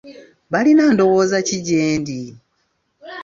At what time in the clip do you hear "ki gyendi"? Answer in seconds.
1.47-2.19